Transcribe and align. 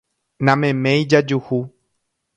Nameméi 0.39 1.05
jajuhu 1.11 1.63